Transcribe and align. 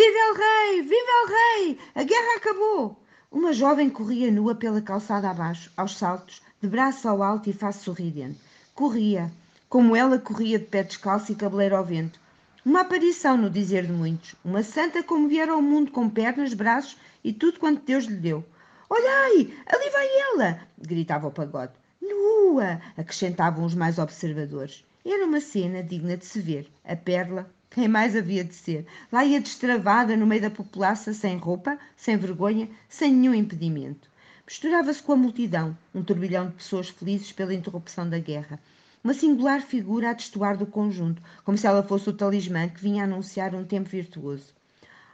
Viva 0.00 0.20
el 0.28 0.34
rei! 0.34 0.80
Viva 0.80 1.14
el 1.20 1.28
rei! 1.28 1.78
A 1.94 2.02
guerra 2.04 2.36
acabou! 2.38 2.96
Uma 3.30 3.52
jovem 3.52 3.90
corria 3.90 4.30
nua 4.30 4.54
pela 4.54 4.80
calçada 4.80 5.28
abaixo, 5.28 5.70
aos 5.76 5.98
saltos, 5.98 6.40
de 6.58 6.66
braço 6.66 7.06
ao 7.06 7.22
alto 7.22 7.50
e 7.50 7.52
face 7.52 7.84
sorridente. 7.84 8.40
Corria, 8.74 9.30
como 9.68 9.94
ela 9.94 10.18
corria 10.18 10.58
de 10.58 10.64
pé 10.64 10.84
descalço 10.84 11.30
e 11.30 11.34
cabeleiro 11.34 11.76
ao 11.76 11.84
vento. 11.84 12.18
Uma 12.64 12.80
aparição, 12.80 13.36
no 13.36 13.50
dizer 13.50 13.84
de 13.86 13.92
muitos. 13.92 14.34
Uma 14.42 14.62
santa 14.62 15.02
como 15.02 15.28
viera 15.28 15.52
ao 15.52 15.60
mundo 15.60 15.90
com 15.90 16.08
pernas, 16.08 16.54
braços 16.54 16.96
e 17.22 17.30
tudo 17.30 17.60
quanto 17.60 17.84
Deus 17.84 18.06
lhe 18.06 18.16
deu. 18.16 18.42
Olhai, 18.88 19.54
ali 19.66 19.90
vai 19.90 20.08
ela! 20.32 20.60
gritava 20.78 21.28
o 21.28 21.30
pagode. 21.30 21.74
Nua! 22.00 22.80
acrescentavam 22.96 23.66
os 23.66 23.74
mais 23.74 23.98
observadores. 23.98 24.82
Era 25.04 25.26
uma 25.26 25.42
cena 25.42 25.82
digna 25.82 26.16
de 26.16 26.24
se 26.24 26.40
ver. 26.40 26.72
A 26.86 26.96
perla, 26.96 27.50
quem 27.70 27.86
mais 27.86 28.16
havia 28.16 28.42
de 28.42 28.52
ser? 28.52 28.84
Lá 29.12 29.24
ia 29.24 29.40
destravada 29.40 30.16
no 30.16 30.26
meio 30.26 30.42
da 30.42 30.50
população, 30.50 31.14
sem 31.14 31.36
roupa, 31.36 31.78
sem 31.96 32.16
vergonha, 32.16 32.68
sem 32.88 33.14
nenhum 33.14 33.32
impedimento. 33.32 34.10
Misturava-se 34.44 35.00
com 35.00 35.12
a 35.12 35.16
multidão, 35.16 35.78
um 35.94 36.02
turbilhão 36.02 36.48
de 36.48 36.54
pessoas 36.54 36.88
felizes 36.88 37.30
pela 37.30 37.54
interrupção 37.54 38.10
da 38.10 38.18
guerra. 38.18 38.58
Uma 39.04 39.14
singular 39.14 39.62
figura 39.62 40.10
a 40.10 40.12
destoar 40.12 40.56
do 40.58 40.66
conjunto, 40.66 41.22
como 41.44 41.56
se 41.56 41.64
ela 41.64 41.84
fosse 41.84 42.10
o 42.10 42.12
talismã 42.12 42.68
que 42.68 42.82
vinha 42.82 43.04
anunciar 43.04 43.54
um 43.54 43.64
tempo 43.64 43.88
virtuoso. 43.88 44.52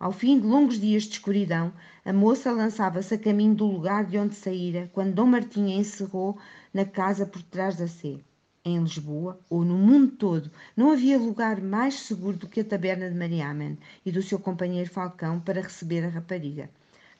Ao 0.00 0.10
fim 0.10 0.40
de 0.40 0.46
longos 0.48 0.80
dias 0.80 1.04
de 1.04 1.12
escuridão, 1.12 1.72
a 2.04 2.12
moça 2.12 2.50
lançava-se 2.50 3.14
a 3.14 3.18
caminho 3.18 3.54
do 3.54 3.66
lugar 3.66 4.06
de 4.06 4.18
onde 4.18 4.34
saíra, 4.34 4.90
quando 4.92 5.14
Dom 5.14 5.26
Martim 5.26 5.72
a 5.72 5.76
encerrou 5.76 6.36
na 6.74 6.84
casa 6.84 7.24
por 7.24 7.42
trás 7.44 7.76
da 7.76 7.86
sé. 7.86 8.18
Em 8.62 8.78
Lisboa, 8.78 9.40
ou 9.48 9.64
no 9.64 9.74
mundo 9.74 10.12
todo, 10.12 10.50
não 10.76 10.90
havia 10.90 11.18
lugar 11.18 11.62
mais 11.62 11.94
seguro 12.00 12.36
do 12.36 12.46
que 12.46 12.60
a 12.60 12.64
taberna 12.64 13.08
de 13.08 13.16
Mariamen 13.16 13.78
e 14.04 14.12
do 14.12 14.22
seu 14.22 14.38
companheiro 14.38 14.90
Falcão 14.90 15.40
para 15.40 15.62
receber 15.62 16.04
a 16.04 16.10
rapariga. 16.10 16.68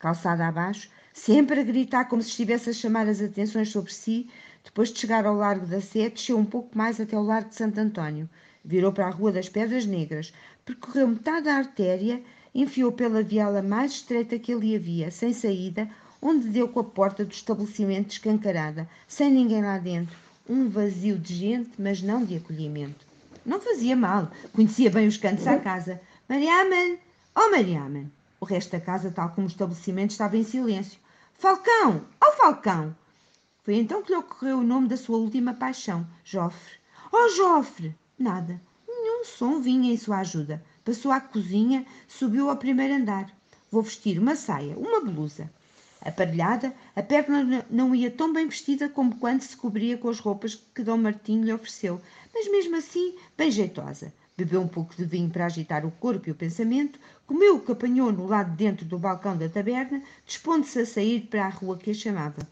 Calçada 0.00 0.48
abaixo, 0.48 0.90
sempre 1.14 1.60
a 1.60 1.62
gritar 1.62 2.06
como 2.06 2.22
se 2.22 2.30
estivesse 2.30 2.70
a 2.70 2.72
chamar 2.72 3.06
as 3.06 3.20
atenções 3.20 3.70
sobre 3.70 3.92
si, 3.92 4.28
depois 4.64 4.92
de 4.92 4.98
chegar 4.98 5.24
ao 5.26 5.36
largo 5.36 5.64
da 5.64 5.80
Sé, 5.80 6.10
desceu 6.10 6.36
um 6.36 6.44
pouco 6.44 6.76
mais 6.76 7.00
até 7.00 7.16
o 7.16 7.22
largo 7.22 7.50
de 7.50 7.54
Santo 7.54 7.78
António. 7.78 8.28
Virou 8.64 8.92
para 8.92 9.06
a 9.06 9.10
Rua 9.10 9.30
das 9.30 9.48
Pedras 9.48 9.86
Negras, 9.86 10.32
percorreu 10.64 11.06
metade 11.06 11.44
da 11.44 11.54
artéria 11.54 12.20
enfiou 12.52 12.90
pela 12.90 13.22
viela 13.22 13.62
mais 13.62 13.92
estreita 13.92 14.40
que 14.40 14.52
ali 14.52 14.74
havia, 14.74 15.12
sem 15.12 15.32
saída, 15.32 15.88
onde 16.20 16.48
deu 16.48 16.68
com 16.68 16.80
a 16.80 16.84
porta 16.84 17.24
do 17.24 17.30
estabelecimento 17.30 18.10
escancarada, 18.10 18.88
sem 19.06 19.30
ninguém 19.30 19.62
lá 19.62 19.78
dentro. 19.78 20.27
Um 20.48 20.70
vazio 20.70 21.18
de 21.18 21.34
gente, 21.34 21.72
mas 21.78 22.00
não 22.00 22.24
de 22.24 22.36
acolhimento. 22.36 23.06
Não 23.44 23.60
fazia 23.60 23.94
mal, 23.94 24.30
conhecia 24.54 24.88
bem 24.90 25.06
os 25.06 25.18
cantos 25.18 25.46
à 25.46 25.58
casa. 25.58 26.00
Mariamen! 26.26 26.98
Oh, 27.36 27.50
Mariamen! 27.50 28.10
O 28.40 28.46
resto 28.46 28.72
da 28.72 28.80
casa, 28.80 29.10
tal 29.10 29.28
como 29.30 29.46
o 29.46 29.50
estabelecimento, 29.50 30.12
estava 30.12 30.38
em 30.38 30.44
silêncio. 30.44 30.98
Falcão! 31.34 32.02
Oh, 32.24 32.32
Falcão! 32.32 32.96
Foi 33.62 33.74
então 33.74 34.02
que 34.02 34.10
lhe 34.10 34.18
ocorreu 34.18 34.60
o 34.60 34.64
nome 34.64 34.88
da 34.88 34.96
sua 34.96 35.18
última 35.18 35.52
paixão, 35.52 36.06
Jofre. 36.24 36.78
Oh, 37.12 37.28
Jofre! 37.28 37.94
Nada. 38.18 38.58
Nenhum 38.88 39.26
som 39.26 39.60
vinha 39.60 39.92
em 39.92 39.98
sua 39.98 40.20
ajuda. 40.20 40.64
Passou 40.82 41.12
à 41.12 41.20
cozinha, 41.20 41.84
subiu 42.08 42.48
ao 42.48 42.56
primeiro 42.56 42.94
andar. 42.94 43.30
Vou 43.70 43.82
vestir 43.82 44.18
uma 44.18 44.34
saia, 44.34 44.78
uma 44.78 45.02
blusa. 45.02 45.52
Aparelhada, 46.00 46.72
a 46.94 47.02
perna 47.02 47.66
não 47.70 47.94
ia 47.94 48.10
tão 48.10 48.32
bem 48.32 48.46
vestida 48.46 48.88
como 48.88 49.16
quando 49.16 49.42
se 49.42 49.56
cobria 49.56 49.98
com 49.98 50.08
as 50.08 50.20
roupas 50.20 50.54
que 50.74 50.82
Dom 50.82 50.98
Martinho 50.98 51.44
lhe 51.44 51.52
ofereceu, 51.52 52.00
mas 52.32 52.50
mesmo 52.50 52.76
assim 52.76 53.16
bem 53.36 53.50
jeitosa. 53.50 54.12
Bebeu 54.36 54.60
um 54.60 54.68
pouco 54.68 54.94
de 54.94 55.04
vinho 55.04 55.28
para 55.28 55.46
agitar 55.46 55.84
o 55.84 55.90
corpo 55.90 56.28
e 56.28 56.32
o 56.32 56.36
pensamento, 56.36 57.00
comeu 57.26 57.56
o 57.56 57.60
que 57.60 57.72
apanhou 57.72 58.12
no 58.12 58.26
lado 58.26 58.52
de 58.52 58.56
dentro 58.56 58.86
do 58.86 58.96
balcão 58.96 59.36
da 59.36 59.48
taberna, 59.48 60.00
dispondo-se 60.24 60.78
a 60.78 60.86
sair 60.86 61.22
para 61.22 61.46
a 61.46 61.48
rua 61.48 61.76
que 61.76 61.90
a 61.90 61.94
chamava. 61.94 62.46